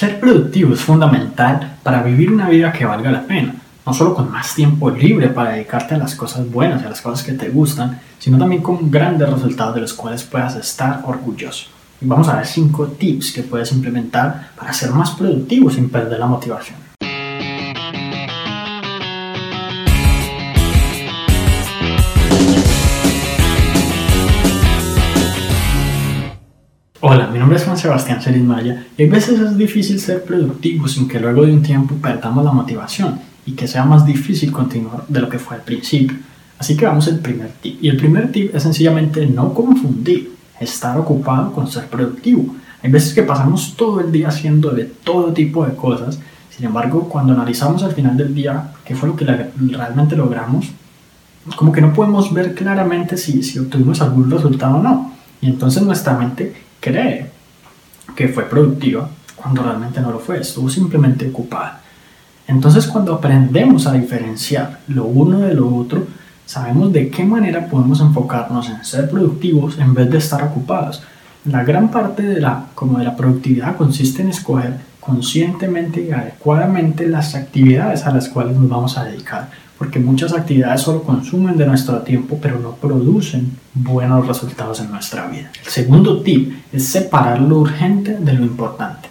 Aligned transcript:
Ser 0.00 0.18
productivo 0.18 0.72
es 0.72 0.80
fundamental 0.80 1.76
para 1.82 2.02
vivir 2.02 2.32
una 2.32 2.48
vida 2.48 2.72
que 2.72 2.86
valga 2.86 3.10
la 3.10 3.24
pena, 3.24 3.56
no 3.84 3.92
solo 3.92 4.14
con 4.14 4.30
más 4.30 4.54
tiempo 4.54 4.88
libre 4.88 5.28
para 5.28 5.50
dedicarte 5.50 5.94
a 5.94 5.98
las 5.98 6.14
cosas 6.14 6.50
buenas 6.50 6.80
y 6.80 6.86
a 6.86 6.88
las 6.88 7.02
cosas 7.02 7.22
que 7.22 7.34
te 7.34 7.50
gustan, 7.50 8.00
sino 8.18 8.38
también 8.38 8.62
con 8.62 8.90
grandes 8.90 9.28
resultados 9.28 9.74
de 9.74 9.82
los 9.82 9.92
cuales 9.92 10.22
puedas 10.22 10.56
estar 10.56 11.02
orgulloso. 11.04 11.66
Y 12.00 12.06
vamos 12.06 12.30
a 12.30 12.36
ver 12.36 12.46
5 12.46 12.86
tips 12.98 13.30
que 13.30 13.42
puedes 13.42 13.72
implementar 13.72 14.52
para 14.56 14.72
ser 14.72 14.90
más 14.92 15.10
productivo 15.10 15.68
sin 15.68 15.90
perder 15.90 16.18
la 16.18 16.26
motivación. 16.28 16.89
Nombre 27.40 27.56
es 27.58 27.64
Juan 27.64 27.78
Sebastián 27.78 28.20
Celis 28.20 28.42
Maya 28.42 28.86
y 28.96 29.04
a 29.04 29.10
veces 29.10 29.40
es 29.40 29.56
difícil 29.56 29.98
ser 29.98 30.24
productivo 30.24 30.86
sin 30.86 31.08
que 31.08 31.18
luego 31.18 31.44
de 31.46 31.52
un 31.52 31.62
tiempo 31.62 31.96
perdamos 31.96 32.44
la 32.44 32.52
motivación 32.52 33.18
y 33.46 33.52
que 33.52 33.66
sea 33.66 33.84
más 33.84 34.04
difícil 34.04 34.52
continuar 34.52 35.04
de 35.08 35.20
lo 35.20 35.28
que 35.28 35.38
fue 35.38 35.56
al 35.56 35.62
principio. 35.62 36.16
Así 36.58 36.76
que 36.76 36.84
vamos 36.84 37.08
al 37.08 37.18
primer 37.20 37.50
tip. 37.62 37.82
Y 37.82 37.88
el 37.88 37.96
primer 37.96 38.30
tip 38.30 38.54
es 38.54 38.62
sencillamente 38.62 39.26
no 39.26 39.54
confundir 39.54 40.32
estar 40.60 40.98
ocupado 40.98 41.52
con 41.52 41.66
ser 41.66 41.86
productivo. 41.86 42.54
Hay 42.82 42.90
veces 42.90 43.14
que 43.14 43.22
pasamos 43.22 43.74
todo 43.76 44.00
el 44.00 44.12
día 44.12 44.28
haciendo 44.28 44.70
de 44.70 44.84
todo 44.84 45.32
tipo 45.32 45.64
de 45.64 45.74
cosas, 45.74 46.18
sin 46.54 46.66
embargo, 46.66 47.08
cuando 47.08 47.32
analizamos 47.32 47.82
al 47.82 47.92
final 47.92 48.18
del 48.18 48.34
día 48.34 48.72
qué 48.84 48.94
fue 48.94 49.08
lo 49.08 49.16
que 49.16 49.24
realmente 49.24 50.14
logramos, 50.14 50.66
como 51.56 51.72
que 51.72 51.80
no 51.80 51.94
podemos 51.94 52.34
ver 52.34 52.54
claramente 52.54 53.16
si, 53.16 53.42
si 53.42 53.58
obtuvimos 53.58 54.02
algún 54.02 54.30
resultado 54.30 54.76
o 54.76 54.82
no. 54.82 55.14
Y 55.40 55.46
entonces 55.46 55.82
nuestra 55.82 56.18
mente 56.18 56.54
cree 56.80 57.30
que 58.16 58.28
fue 58.28 58.44
productiva 58.44 59.08
cuando 59.36 59.62
realmente 59.62 60.00
no 60.00 60.10
lo 60.10 60.18
fue, 60.18 60.40
estuvo 60.40 60.68
simplemente 60.68 61.28
ocupada. 61.28 61.80
Entonces 62.46 62.86
cuando 62.86 63.14
aprendemos 63.14 63.86
a 63.86 63.92
diferenciar 63.92 64.80
lo 64.88 65.04
uno 65.04 65.40
de 65.40 65.54
lo 65.54 65.74
otro, 65.74 66.06
sabemos 66.44 66.92
de 66.92 67.08
qué 67.08 67.24
manera 67.24 67.66
podemos 67.68 68.00
enfocarnos 68.00 68.68
en 68.68 68.84
ser 68.84 69.08
productivos 69.08 69.78
en 69.78 69.94
vez 69.94 70.10
de 70.10 70.18
estar 70.18 70.42
ocupados. 70.42 71.02
La 71.44 71.64
gran 71.64 71.90
parte 71.90 72.22
de 72.22 72.40
la, 72.40 72.66
como 72.74 72.98
de 72.98 73.04
la 73.04 73.16
productividad 73.16 73.76
consiste 73.76 74.22
en 74.22 74.30
escoger 74.30 74.89
conscientemente 75.00 76.02
y 76.02 76.12
adecuadamente 76.12 77.08
las 77.08 77.34
actividades 77.34 78.06
a 78.06 78.12
las 78.12 78.28
cuales 78.28 78.56
nos 78.56 78.68
vamos 78.68 78.98
a 78.98 79.04
dedicar 79.04 79.48
porque 79.80 79.98
muchas 79.98 80.34
actividades 80.34 80.82
solo 80.82 81.02
consumen 81.02 81.56
de 81.56 81.64
nuestro 81.64 82.00
tiempo, 82.02 82.38
pero 82.38 82.58
no 82.58 82.72
producen 82.72 83.56
buenos 83.72 84.26
resultados 84.26 84.78
en 84.80 84.90
nuestra 84.90 85.26
vida. 85.26 85.50
El 85.64 85.70
segundo 85.70 86.20
tip 86.20 86.52
es 86.70 86.86
separar 86.86 87.40
lo 87.40 87.60
urgente 87.60 88.18
de 88.18 88.34
lo 88.34 88.44
importante. 88.44 89.08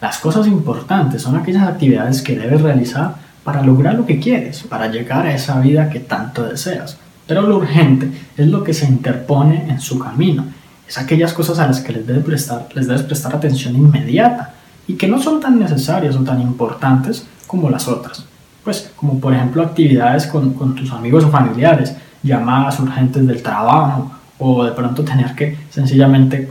Las 0.00 0.18
cosas 0.18 0.46
importantes 0.46 1.22
son 1.22 1.34
aquellas 1.34 1.66
actividades 1.66 2.22
que 2.22 2.38
debes 2.38 2.62
realizar 2.62 3.16
para 3.42 3.64
lograr 3.64 3.96
lo 3.96 4.06
que 4.06 4.20
quieres, 4.20 4.62
para 4.62 4.86
llegar 4.86 5.26
a 5.26 5.34
esa 5.34 5.58
vida 5.58 5.90
que 5.90 5.98
tanto 5.98 6.44
deseas. 6.44 6.98
Pero 7.26 7.42
lo 7.42 7.56
urgente 7.56 8.08
es 8.36 8.46
lo 8.46 8.62
que 8.62 8.74
se 8.74 8.86
interpone 8.86 9.68
en 9.70 9.80
su 9.80 9.98
camino. 9.98 10.44
Es 10.86 10.98
aquellas 10.98 11.32
cosas 11.32 11.58
a 11.58 11.66
las 11.66 11.80
que 11.80 11.94
les 11.94 12.06
debes 12.06 12.24
prestar, 12.24 12.68
les 12.74 12.86
debes 12.86 13.02
prestar 13.02 13.34
atención 13.34 13.74
inmediata 13.74 14.54
y 14.86 14.94
que 14.94 15.08
no 15.08 15.20
son 15.20 15.40
tan 15.40 15.58
necesarias 15.58 16.16
o 16.16 16.24
tan 16.24 16.40
importantes 16.40 17.26
como 17.46 17.70
las 17.70 17.88
otras 17.88 18.26
pues 18.64 18.90
como 18.96 19.18
por 19.18 19.34
ejemplo 19.34 19.62
actividades 19.62 20.26
con, 20.26 20.54
con, 20.54 20.74
tus 20.74 20.92
amigos 20.92 21.24
o 21.24 21.30
familiares, 21.30 21.94
llamadas 22.22 22.78
urgentes 22.80 23.26
del 23.26 23.42
trabajo 23.42 24.10
o 24.38 24.64
de 24.64 24.72
pronto 24.72 25.02
tener 25.02 25.34
que 25.34 25.56
sencillamente 25.70 26.48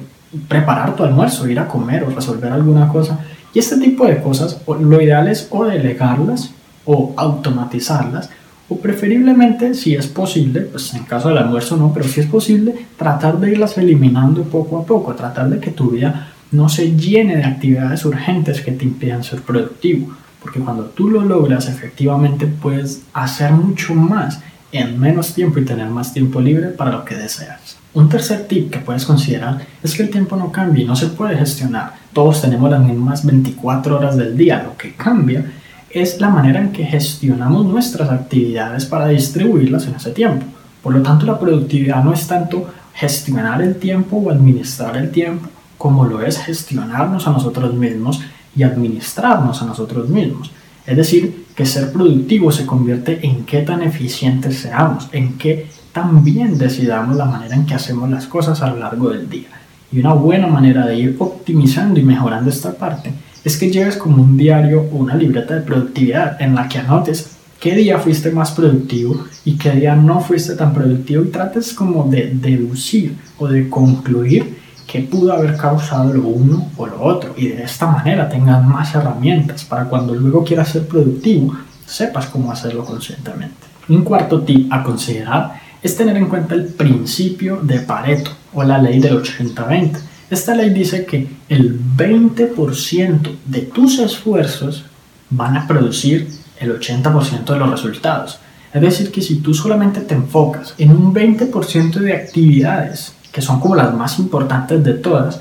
preparar 0.48 0.96
tu 0.96 1.04
almuerzo, 1.04 1.48
ir 1.48 1.59
a 1.59 1.68
comer 1.68 2.04
o 2.04 2.09
resolver 2.09 2.52
alguna 2.52 2.88
cosa. 2.88 3.20
Y 3.54 3.59
este 3.59 3.78
tipo 3.78 4.06
de 4.06 4.22
cosas, 4.22 4.62
lo 4.68 5.02
ideal 5.02 5.28
es 5.28 5.48
o 5.52 5.66
delegarlas 5.66 6.52
o 6.86 7.14
automatizarlas 7.18 8.30
o 8.70 8.78
preferiblemente, 8.78 9.74
si 9.74 9.96
es 9.96 10.08
posible, 10.08 10.62
pues 10.62 10.94
en 10.94 11.04
caso 11.04 11.28
del 11.28 11.40
almuerzo 11.40 11.76
no, 11.76 11.92
pero 11.94 12.08
si 12.08 12.22
es 12.22 12.28
posible, 12.28 12.88
tratar 12.98 13.38
de 13.38 13.52
irlas 13.52 13.78
eliminando 13.78 14.44
poco 14.44 14.80
a 14.80 14.86
poco, 14.86 15.13
tratar 15.13 15.50
de 15.50 15.59
que 15.59 15.72
tu 15.72 15.90
vida 15.90 16.31
no 16.51 16.69
se 16.69 16.95
llene 16.95 17.38
de 17.38 17.45
actividades 17.45 18.06
urgentes 18.06 18.62
que 18.62 18.72
te 18.72 18.85
impidan 18.85 19.23
ser 19.23 19.41
productivo 19.41 20.16
porque 20.41 20.59
cuando 20.59 20.85
tú 20.85 21.09
lo 21.09 21.22
logras, 21.22 21.69
efectivamente 21.69 22.47
puedes 22.47 23.03
hacer 23.13 23.51
mucho 23.51 23.94
más 23.94 24.41
en 24.72 25.00
menos 25.00 25.34
tiempo 25.34 25.59
y 25.59 25.66
tener 25.66 25.88
más 25.89 26.13
tiempo 26.13 26.41
libre 26.41 26.69
para 26.69 26.91
lo 26.91 27.06
que 27.06 27.16
deseas. 27.16 27.78
Un 27.94 28.09
tercer 28.09 28.47
tip 28.47 28.72
que 28.72 28.79
puedes 28.79 29.06
considerar 29.06 29.59
es 29.84 29.94
que 29.94 30.03
el 30.03 30.09
tiempo 30.09 30.35
no 30.35 30.51
cambia 30.51 30.84
y 30.84 30.88
no 30.88 30.95
se 30.95 31.07
puede 31.07 31.38
gestionar. 31.38 31.94
Todos 32.13 32.41
tenemos 32.41 32.72
las 32.72 32.81
mismas 32.81 33.25
24 33.25 33.97
horas 33.97 34.18
del 34.18 34.35
día. 34.35 34.63
Lo 34.63 34.78
que 34.78 34.95
cambia 34.95 35.45
es 35.89 36.19
la 36.19 36.29
manera 36.29 36.59
en 36.59 36.72
que 36.72 36.85
gestionamos 36.85 37.66
nuestras 37.66 38.09
actividades 38.09 38.85
para 38.85 39.09
distribuirlas 39.09 39.85
en 39.88 39.95
ese 39.95 40.12
tiempo. 40.12 40.45
Por 40.81 40.95
lo 40.95 41.03
tanto, 41.03 41.25
la 41.25 41.38
productividad 41.38 42.03
no 42.03 42.13
es 42.13 42.25
tanto 42.25 42.68
gestionar 42.94 43.62
el 43.62 43.75
tiempo 43.75 44.18
o 44.18 44.31
administrar 44.31 44.97
el 44.97 45.12
tiempo 45.12 45.50
como 45.81 46.06
lo 46.06 46.22
es 46.22 46.38
gestionarnos 46.38 47.28
a 47.28 47.31
nosotros 47.31 47.74
mismos 47.74 48.22
y 48.56 48.62
administrarnos 48.62 49.64
a 49.64 49.66
nosotros 49.66 50.09
mismos. 50.09 50.52
Es 50.86 50.96
decir, 50.96 51.47
que 51.56 51.66
ser 51.66 51.92
productivo 51.92 52.52
se 52.52 52.68
convierte 52.68 53.25
en 53.25 53.46
qué 53.46 53.64
tan 53.64 53.81
eficientes 53.81 54.59
seamos, 54.59 55.09
en 55.12 55.40
qué 55.40 55.66
tan 55.92 56.24
bien 56.24 56.59
decidamos 56.59 57.16
la 57.16 57.25
manera 57.25 57.56
en 57.56 57.66
que 57.66 57.74
hacemos 57.74 58.08
las 58.12 58.28
cosas 58.28 58.62
a 58.62 58.69
lo 58.69 58.78
largo 58.78 59.09
del 59.09 59.28
día. 59.28 59.50
Y 59.92 60.00
una 60.00 60.14
buena 60.14 60.46
manera 60.46 60.86
de 60.86 61.00
ir 61.00 61.16
optimizando 61.18 62.00
y 62.00 62.03
mejorando 62.03 62.52
esta 62.52 62.74
parte 62.74 63.12
es 63.44 63.58
que 63.58 63.72
lleves 63.72 63.98
como 63.98 64.22
un 64.22 64.38
diario 64.38 64.81
o 64.94 64.98
una 64.98 65.16
libreta 65.16 65.56
de 65.56 65.62
productividad 65.62 66.40
en 66.40 66.53
la 66.53 66.69
que 66.69 66.78
anotes 66.78 67.38
qué 67.59 67.75
día 67.75 67.98
fuiste 67.98 68.30
más 68.30 68.52
productivo 68.52 69.25
y 69.46 69.58
qué 69.58 69.72
día 69.72 69.96
no 69.96 70.22
fuiste 70.22 70.53
tan 70.53 70.75
productivo 70.75 71.24
y 71.24 71.30
trates 71.30 71.74
como 71.74 72.03
de 72.03 72.36
deducir 72.36 73.16
o 73.40 73.48
de 73.48 73.68
concluir 73.68 74.61
qué 74.91 75.00
pudo 75.00 75.31
haber 75.31 75.56
causado 75.56 76.12
lo 76.12 76.24
uno 76.24 76.69
o 76.75 76.85
lo 76.85 77.02
otro 77.02 77.34
y 77.38 77.47
de 77.47 77.63
esta 77.63 77.88
manera 77.88 78.28
tengas 78.28 78.62
más 78.66 78.94
herramientas 78.94 79.63
para 79.63 79.85
cuando 79.85 80.13
luego 80.13 80.44
quieras 80.44 80.68
ser 80.68 80.85
productivo 80.85 81.56
sepas 81.85 82.25
cómo 82.28 82.52
hacerlo 82.52 82.84
conscientemente. 82.84 83.56
Un 83.88 84.03
cuarto 84.03 84.41
tip 84.41 84.72
a 84.72 84.84
considerar 84.84 85.62
es 85.81 85.96
tener 85.96 86.18
en 86.18 86.28
cuenta 86.28 86.56
el 86.56 86.66
principio 86.66 87.62
de 87.62 87.80
Pareto 87.80 88.31
o 88.53 88.63
la 88.63 88.78
ley 88.78 89.00
del 89.00 89.22
80-20. 89.22 89.97
Esta 90.30 90.56
ley 90.56 90.72
dice 90.72 91.06
que 91.06 91.28
el 91.47 91.80
20% 91.80 93.38
de 93.46 93.62
tus 93.62 93.97
esfuerzos 94.00 94.85
van 95.30 95.56
a 95.56 95.68
producir 95.68 96.30
el 96.59 96.78
80% 96.78 97.46
de 97.46 97.59
los 97.59 97.72
resultados. 97.72 98.40
Es 98.74 98.81
decir, 98.81 99.12
que 99.12 99.22
si 99.22 99.35
tú 99.35 99.53
solamente 99.53 100.01
te 100.01 100.16
enfocas 100.16 100.74
en 100.78 100.91
un 100.91 101.13
20% 101.13 101.94
de 101.94 102.13
actividades 102.13 103.13
que 103.31 103.42
son 103.42 103.59
como 103.59 103.75
las 103.75 103.94
más 103.94 104.19
importantes 104.19 104.84
de 104.84 104.94
todas, 104.94 105.40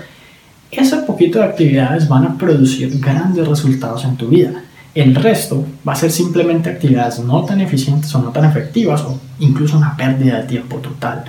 ese 0.71 0.99
poquito 0.99 1.41
de 1.41 1.47
actividades 1.47 2.09
van 2.09 2.25
a 2.25 2.39
producir 2.39 3.01
grandes 3.01 3.47
resultados 3.47 4.05
en 4.05 4.17
tu 4.17 4.28
vida. 4.28 4.62
El 4.95 5.15
resto 5.15 5.65
va 5.87 5.93
a 5.93 5.97
ser 5.97 6.11
simplemente 6.11 6.71
actividades 6.71 7.19
no 7.21 7.45
tan 7.45 7.61
eficientes 7.61 8.15
o 8.15 8.21
no 8.21 8.31
tan 8.31 8.45
efectivas 8.45 9.03
o 9.03 9.19
incluso 9.41 9.77
una 9.77 9.97
pérdida 9.97 10.39
de 10.39 10.49
tiempo 10.49 10.77
total. 10.78 11.25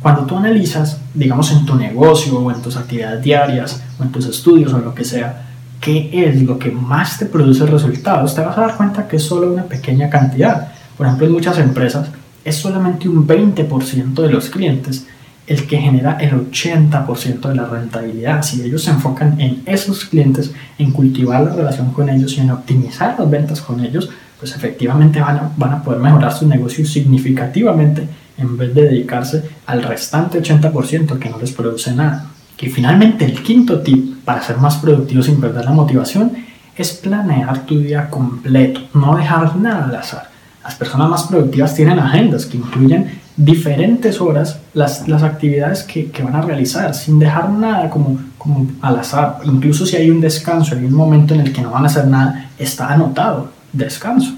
Cuando 0.00 0.22
tú 0.22 0.36
analizas, 0.36 1.00
digamos, 1.14 1.50
en 1.50 1.64
tu 1.64 1.74
negocio 1.74 2.38
o 2.38 2.50
en 2.52 2.60
tus 2.60 2.76
actividades 2.76 3.22
diarias 3.22 3.82
o 3.98 4.02
en 4.02 4.12
tus 4.12 4.26
estudios 4.26 4.72
o 4.72 4.78
lo 4.78 4.94
que 4.94 5.04
sea, 5.04 5.46
qué 5.80 6.10
es 6.12 6.42
lo 6.42 6.58
que 6.58 6.70
más 6.70 7.18
te 7.18 7.26
produce 7.26 7.66
resultados, 7.66 8.34
te 8.34 8.42
vas 8.42 8.56
a 8.56 8.62
dar 8.62 8.76
cuenta 8.76 9.08
que 9.08 9.16
es 9.16 9.22
solo 9.22 9.52
una 9.52 9.64
pequeña 9.64 10.10
cantidad. 10.10 10.68
Por 10.96 11.06
ejemplo, 11.06 11.26
en 11.26 11.32
muchas 11.32 11.58
empresas 11.58 12.08
es 12.44 12.56
solamente 12.56 13.08
un 13.08 13.26
20% 13.26 14.14
de 14.14 14.28
los 14.30 14.50
clientes 14.50 15.06
el 15.46 15.66
que 15.66 15.78
genera 15.78 16.16
el 16.18 16.50
80% 16.50 17.48
de 17.48 17.54
la 17.54 17.66
rentabilidad. 17.66 18.42
Si 18.42 18.62
ellos 18.62 18.82
se 18.82 18.90
enfocan 18.90 19.40
en 19.40 19.62
esos 19.66 20.06
clientes, 20.06 20.52
en 20.78 20.90
cultivar 20.90 21.42
la 21.42 21.54
relación 21.54 21.92
con 21.92 22.08
ellos 22.08 22.36
y 22.36 22.40
en 22.40 22.50
optimizar 22.50 23.16
las 23.18 23.30
ventas 23.30 23.60
con 23.60 23.84
ellos, 23.84 24.08
pues 24.38 24.54
efectivamente 24.56 25.20
van 25.20 25.36
a, 25.36 25.50
van 25.56 25.72
a 25.72 25.82
poder 25.82 26.00
mejorar 26.00 26.32
su 26.32 26.46
negocio 26.46 26.84
significativamente 26.86 28.08
en 28.38 28.56
vez 28.56 28.74
de 28.74 28.82
dedicarse 28.82 29.42
al 29.66 29.82
restante 29.82 30.42
80% 30.42 31.18
que 31.18 31.30
no 31.30 31.38
les 31.38 31.52
produce 31.52 31.92
nada. 31.94 32.26
Y 32.58 32.70
finalmente 32.70 33.26
el 33.26 33.42
quinto 33.42 33.80
tip 33.80 34.24
para 34.24 34.42
ser 34.42 34.56
más 34.56 34.76
productivo 34.76 35.22
sin 35.22 35.40
perder 35.40 35.66
la 35.66 35.72
motivación 35.72 36.32
es 36.76 36.92
planear 36.92 37.66
tu 37.66 37.78
día 37.78 38.08
completo, 38.08 38.80
no 38.94 39.16
dejar 39.16 39.54
nada 39.56 39.84
al 39.84 39.94
azar. 39.96 40.33
Las 40.64 40.76
personas 40.76 41.10
más 41.10 41.24
productivas 41.24 41.74
tienen 41.74 41.98
agendas 41.98 42.46
que 42.46 42.56
incluyen 42.56 43.20
diferentes 43.36 44.18
horas 44.20 44.60
las, 44.72 45.06
las 45.06 45.22
actividades 45.22 45.82
que, 45.82 46.10
que, 46.10 46.22
van 46.22 46.36
a 46.36 46.40
realizar, 46.40 46.94
sin 46.94 47.18
dejar 47.18 47.50
nada 47.50 47.90
como, 47.90 48.18
como 48.38 48.66
al 48.80 48.98
azar. 48.98 49.40
Incluso 49.44 49.84
si 49.84 49.96
hay 49.96 50.08
un 50.08 50.22
descanso, 50.22 50.74
hay 50.74 50.84
un 50.84 50.94
momento 50.94 51.34
en 51.34 51.40
el 51.40 51.52
que 51.52 51.60
no 51.60 51.70
van 51.70 51.84
a 51.84 51.88
hacer 51.88 52.06
nada, 52.06 52.50
está 52.58 52.88
anotado, 52.88 53.50
descanso. 53.72 54.32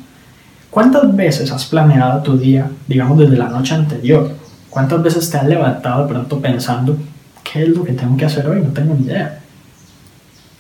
¿Cuántas 0.69 1.15
veces 1.15 1.53
has 1.53 1.65
planeado 1.67 2.23
tu 2.23 2.37
día, 2.37 2.69
digamos, 2.89 3.19
desde 3.19 3.37
la 3.37 3.49
noche 3.49 3.75
anterior? 3.75 4.35
¿Cuántas 4.69 5.03
veces 5.03 5.31
te 5.31 5.39
has 5.39 5.47
levantado 5.47 6.03
de 6.03 6.13
pronto 6.13 6.41
pensando, 6.41 6.97
¿qué 7.45 7.63
es 7.63 7.69
lo 7.69 7.85
que 7.85 7.93
tengo 7.93 8.17
que 8.17 8.25
hacer 8.25 8.47
hoy? 8.49 8.61
No 8.61 8.71
tengo 8.71 8.95
ni 8.95 9.07
idea. 9.07 9.41